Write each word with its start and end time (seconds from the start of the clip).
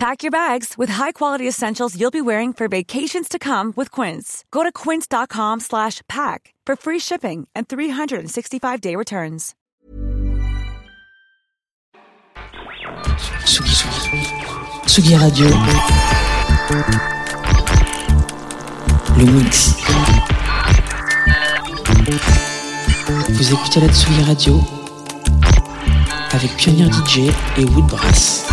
Pack 0.00 0.22
your 0.22 0.30
bags 0.30 0.78
with 0.78 0.88
high-quality 0.88 1.46
essentials 1.46 1.94
you'll 1.94 2.10
be 2.10 2.22
wearing 2.22 2.54
for 2.54 2.68
vacations 2.68 3.28
to 3.28 3.38
come 3.38 3.74
with 3.76 3.90
Quince. 3.90 4.46
Go 4.50 4.62
to 4.62 4.72
quince.com 4.72 5.60
slash 5.60 6.00
pack 6.08 6.54
for 6.64 6.74
free 6.74 6.98
shipping 6.98 7.46
and 7.54 7.68
365-day 7.68 8.96
returns. 8.96 9.54
Tsugi, 13.44 13.74
Tsugi. 13.74 14.24
Tsugi 14.86 15.16
Radio. 15.20 15.46
Le 19.18 19.24
Mix. 19.32 19.74
Vous 23.28 23.52
écoutez 23.52 23.80
la 23.80 23.88
Tsugi 23.88 24.22
Radio 24.22 24.60
avec 26.32 26.56
Pioneer 26.56 26.90
DJ 26.90 27.30
et 27.58 27.64
Woodbrass. 27.66 28.46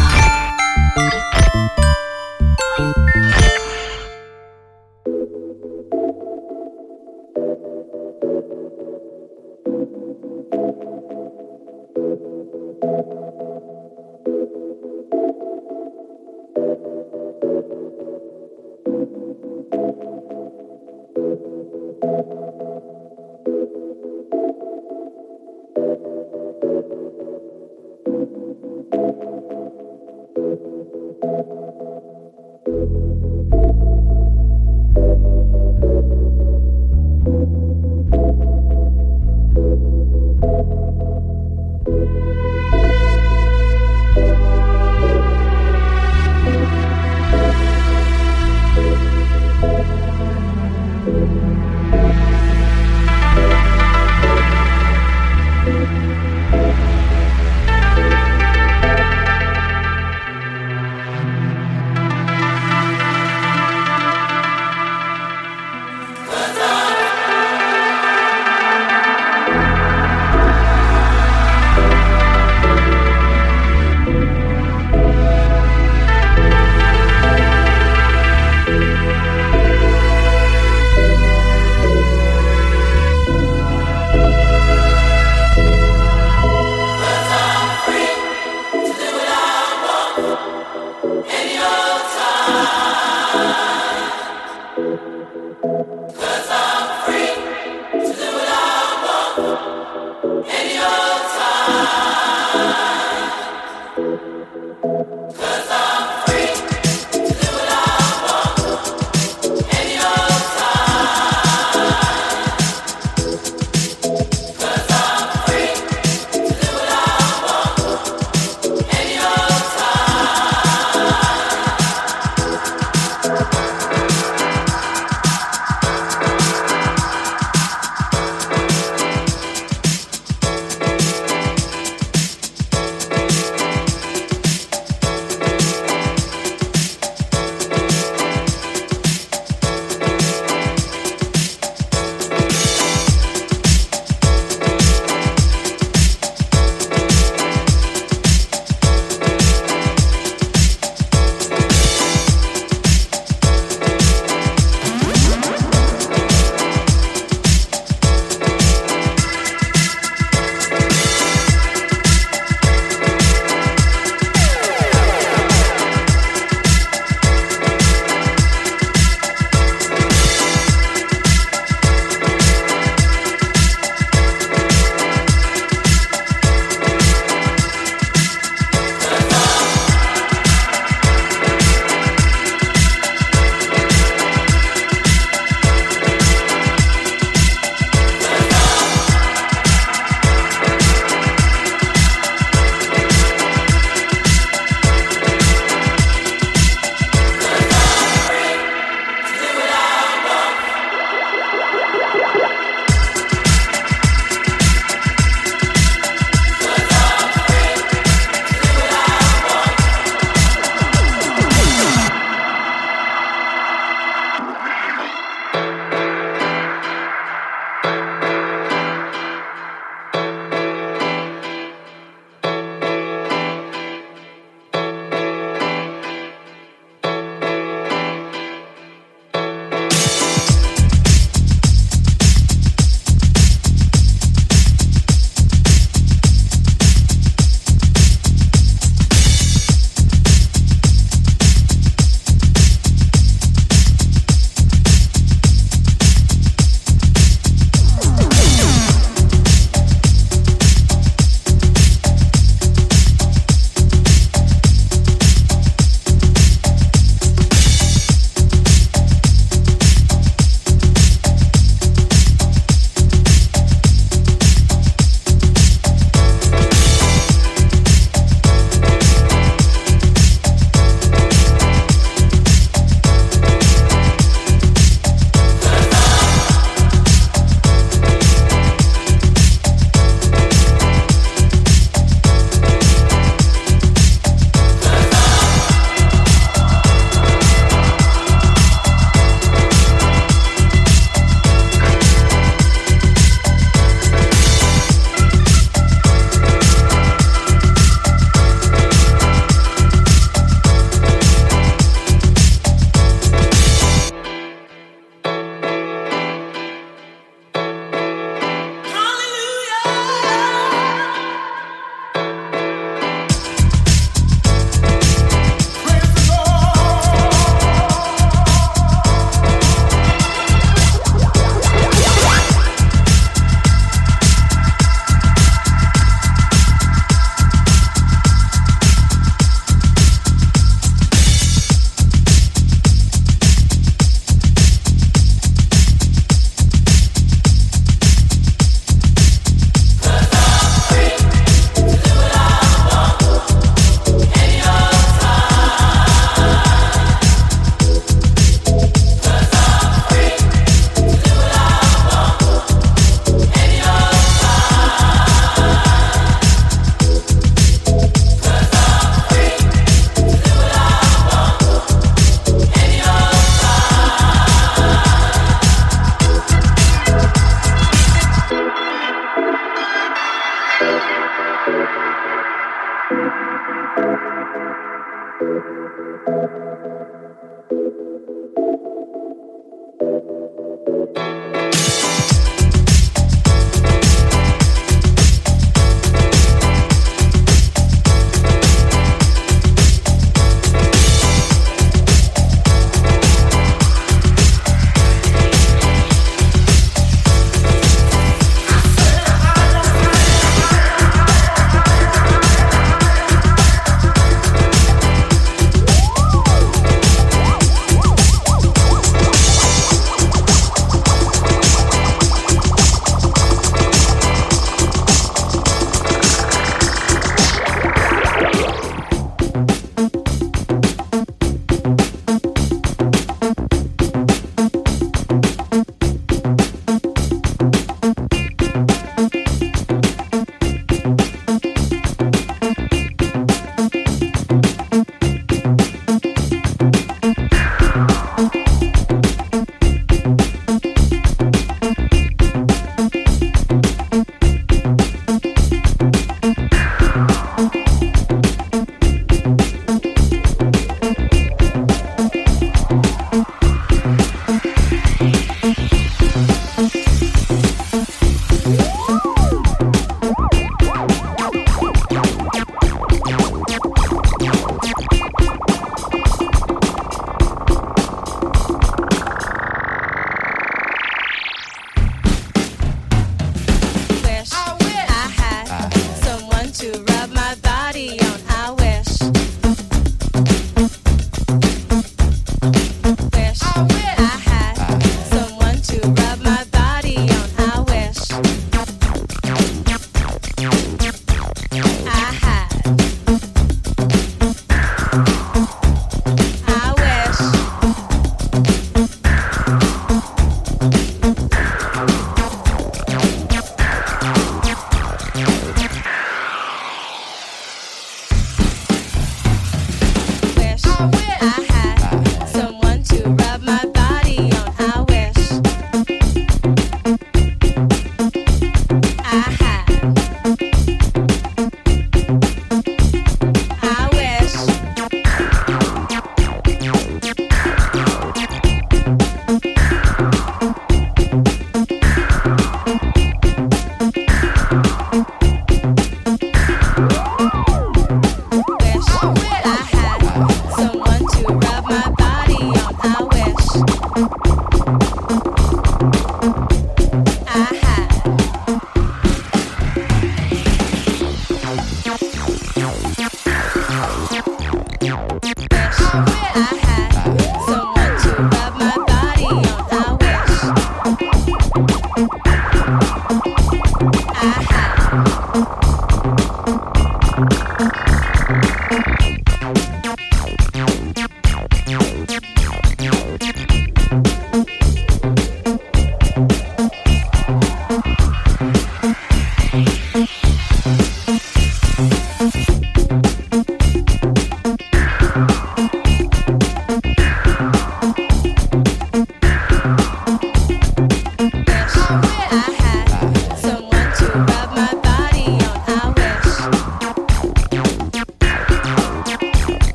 Thank 26.89 27.11
you. 33.53 33.56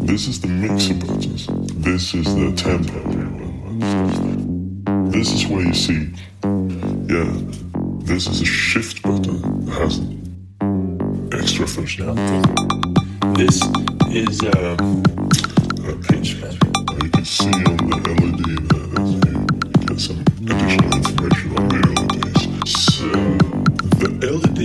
This 0.00 0.28
is 0.28 0.40
the 0.40 0.48
mixer 0.48 0.94
buttons. 0.94 1.46
This 1.74 2.14
is 2.14 2.24
the 2.34 2.52
tempo. 2.56 2.98
This 5.10 5.32
is 5.32 5.46
where 5.46 5.64
you 5.64 5.74
see, 5.74 6.12
yeah, 6.44 7.30
this 8.04 8.26
is 8.26 8.42
a 8.42 8.44
shift 8.44 9.02
button 9.02 9.64
that 9.66 9.74
has 9.74 10.00
extra 11.32 11.66
functionality. 11.66 12.42
This 13.36 13.62
is 14.14 14.40
um, 14.42 15.02
a 15.86 15.94
pitch. 16.08 16.34
You 17.02 17.10
can 17.10 17.24
see 17.24 17.50
on 17.50 17.76
the 17.76 17.96
LED 18.18 18.42
there, 18.68 18.86
there's, 18.94 19.12
you 19.14 19.86
get 19.86 20.00
some 20.00 20.20
additional 20.42 20.96
information 20.96 21.48
on 21.56 21.68
the 21.68 21.78
LEDs. 21.98 22.72
So 22.94 23.08
the 23.98 24.08
LEDs 24.20 24.57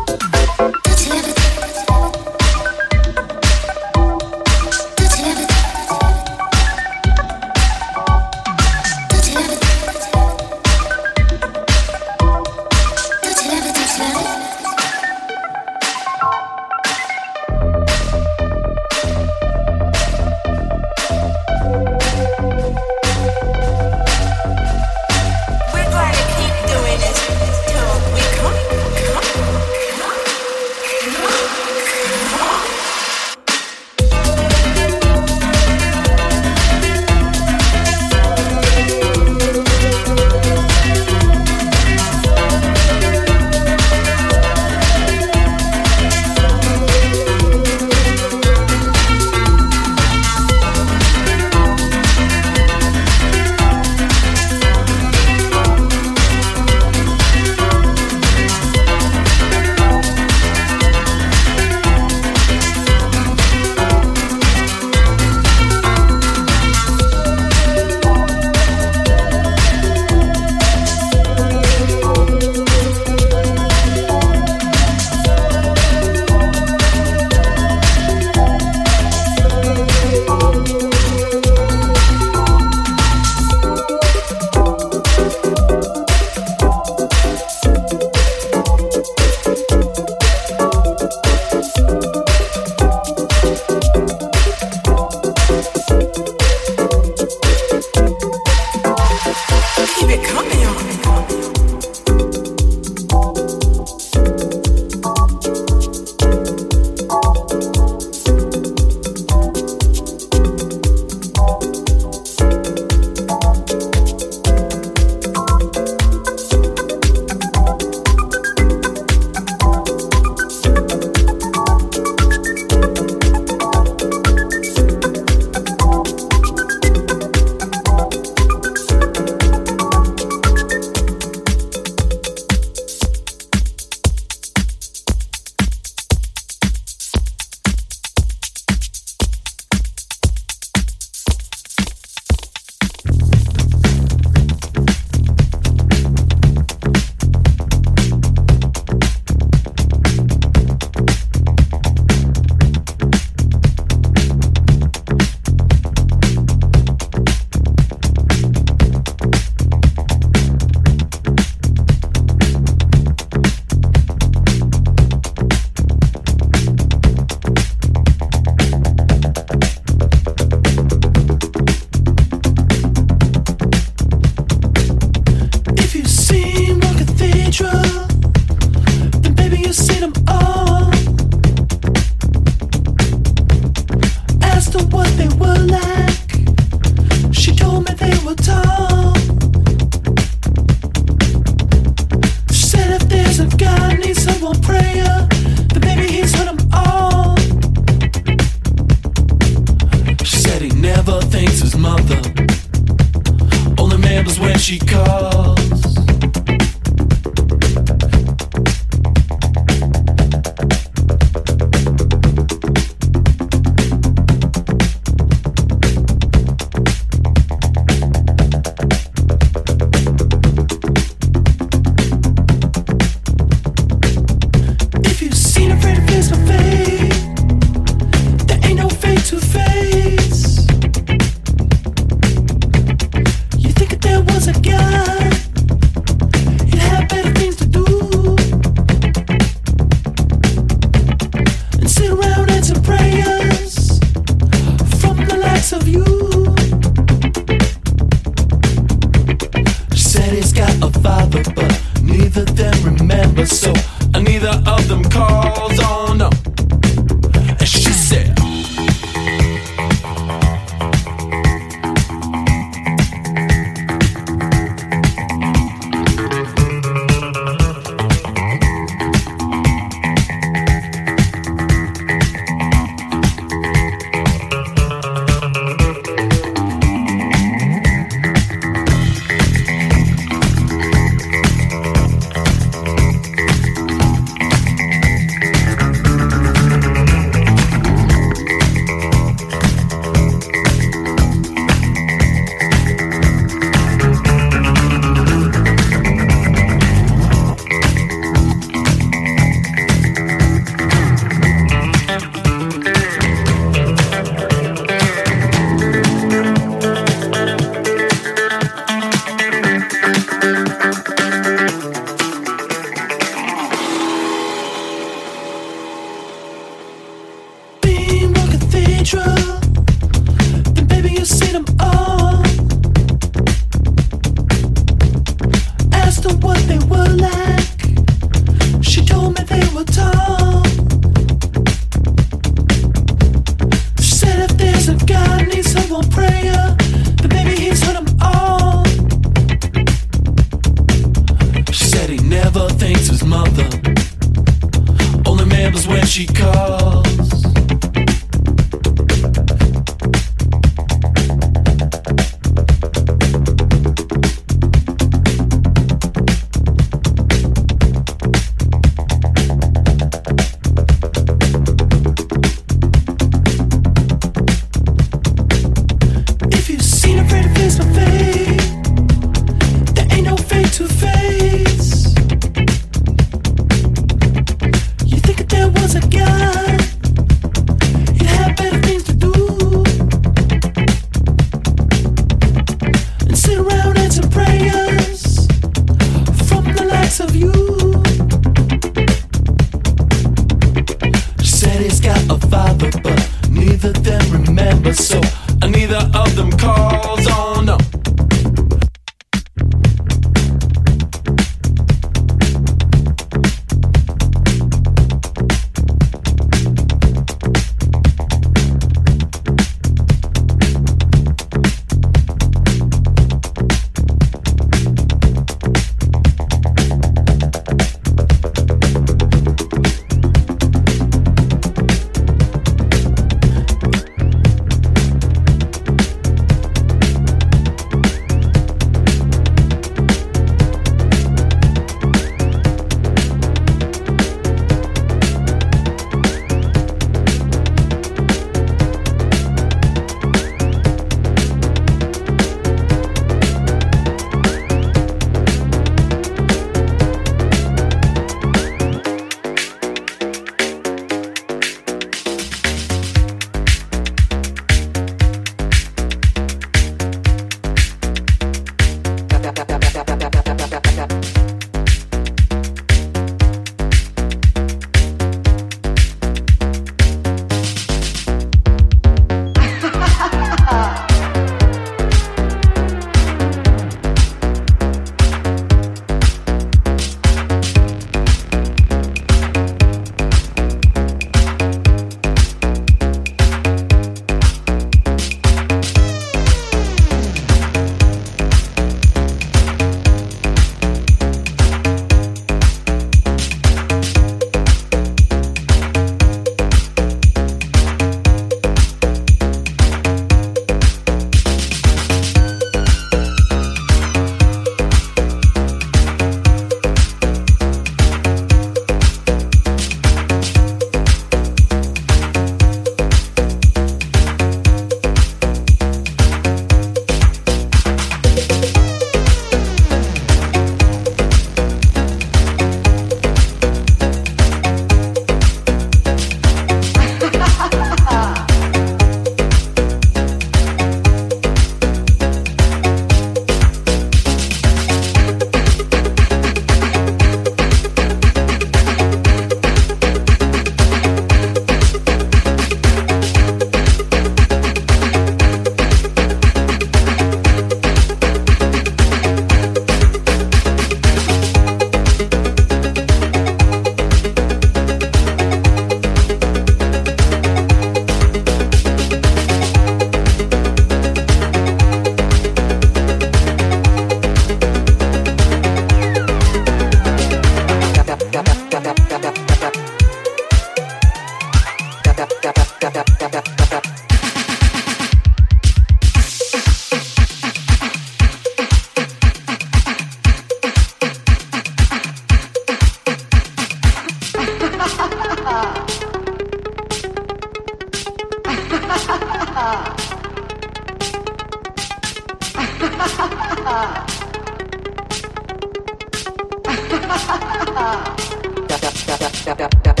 da 598.67 598.77
da 598.77 599.17
da 599.17 599.55
da 599.55 599.67
da 599.83 599.93
da 599.93 600.00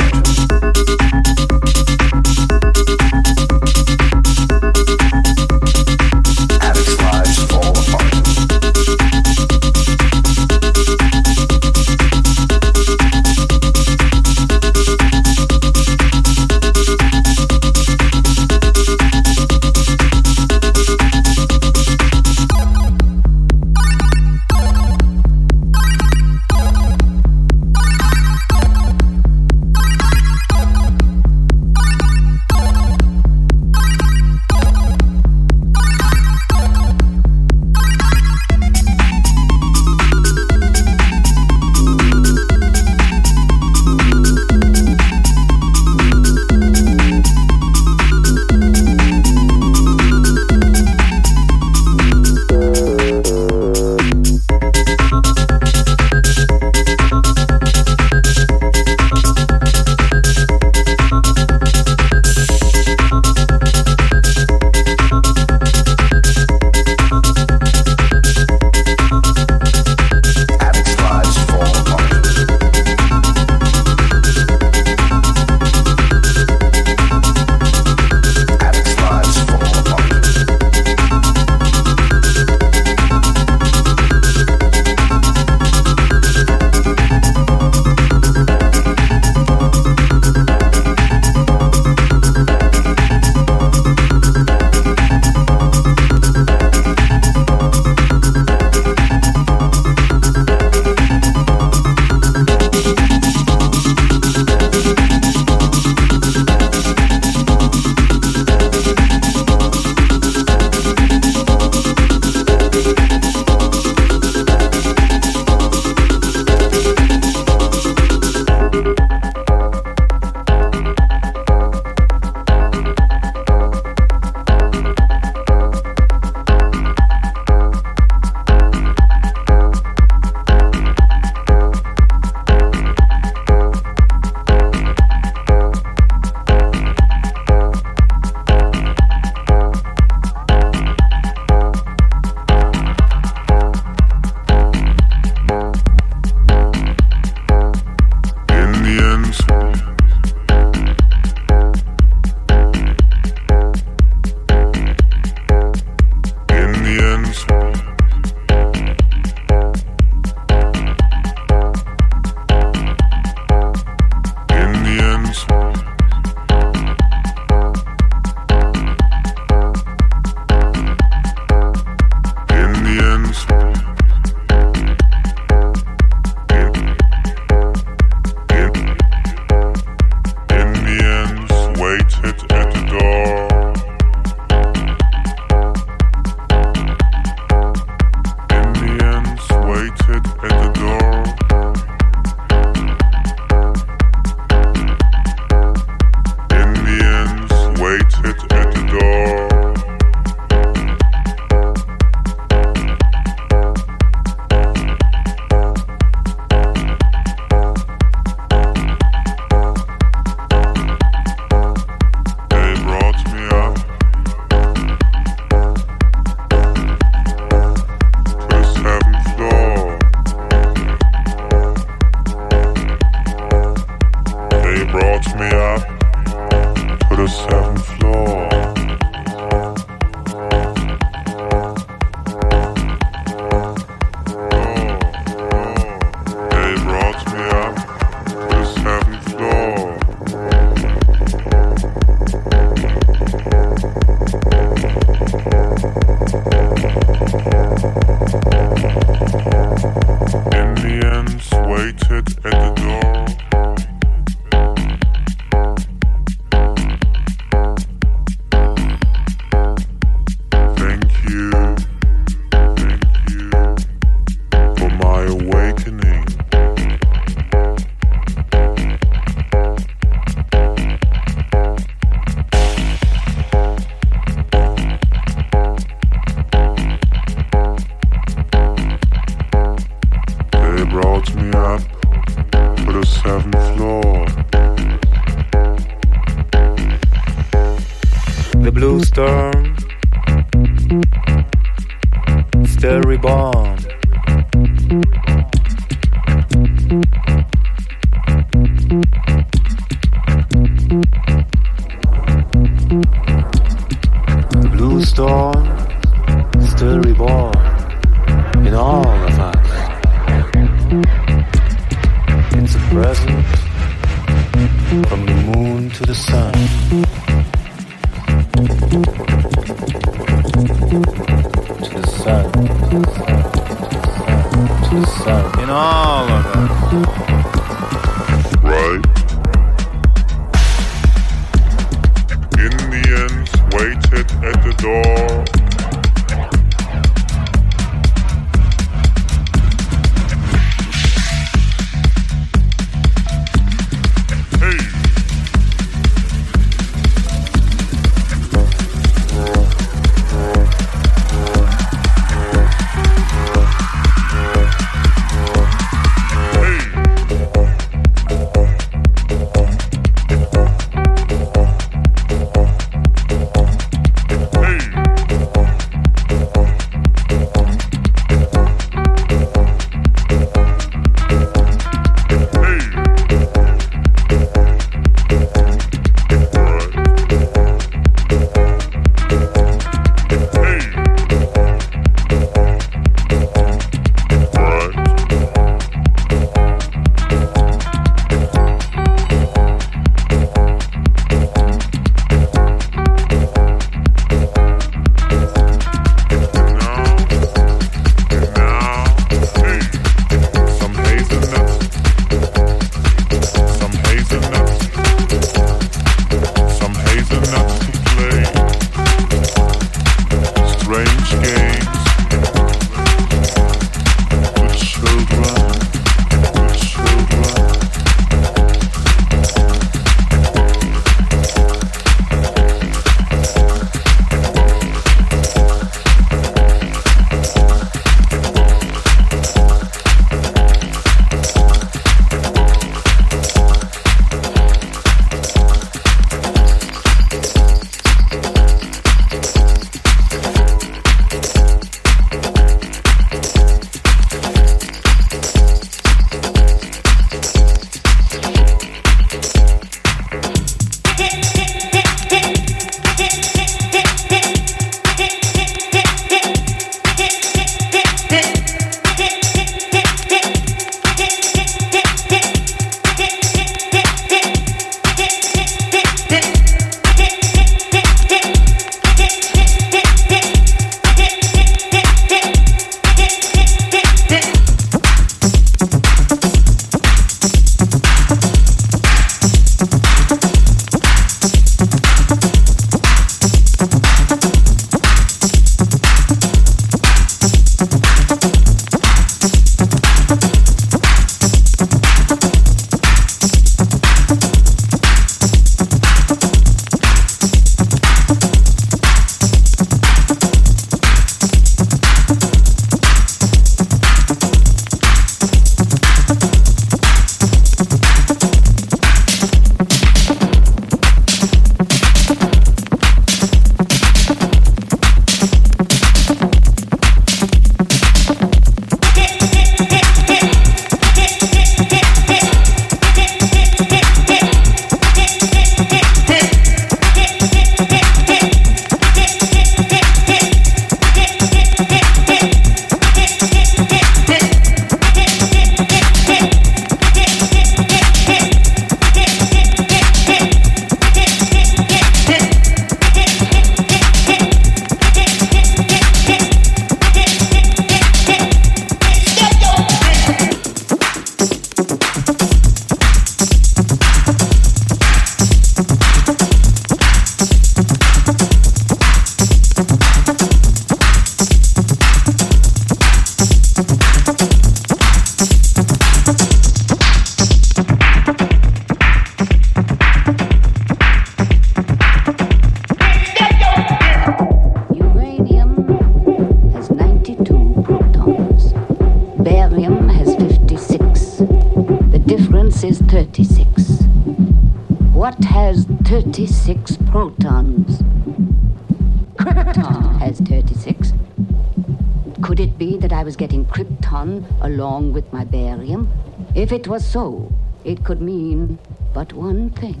along 594.60 595.12
with 595.12 595.32
my 595.32 595.44
barium? 595.44 596.10
If 596.54 596.72
it 596.72 596.88
was 596.88 597.04
so, 597.06 597.52
it 597.84 598.04
could 598.04 598.20
mean 598.20 598.78
but 599.14 599.32
one 599.32 599.70
thing. 599.70 600.00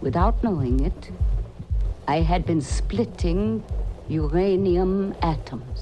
Without 0.00 0.42
knowing 0.42 0.80
it, 0.80 1.10
I 2.08 2.20
had 2.20 2.46
been 2.46 2.60
splitting 2.60 3.62
uranium 4.08 5.14
atoms. 5.22 5.75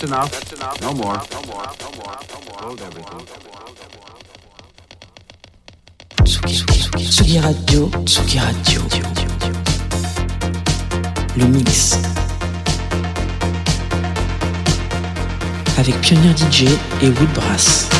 That's 0.00 0.12
enough. 0.12 0.30
That's 0.30 0.52
enough. 0.54 0.80
No 0.80 0.94
more. 0.94 1.12
No 1.12 1.42
more. 1.42 1.62
No 1.78 1.90
more. 2.00 2.16
No 2.30 2.40
more. 2.48 2.58
Hold 2.62 2.80
everything. 2.80 3.26
Tsugi, 6.24 6.54
Tsugi, 6.56 7.04
Tsugi 7.04 7.38
Radio, 7.38 7.90
Tsugi 8.06 8.38
Radio. 8.38 8.80
Le 11.36 11.44
mix. 11.44 11.98
Avec 15.76 16.00
Pionnier 16.00 16.34
DJ 16.34 16.62
et 17.02 17.08
Woodbrass. 17.10 17.99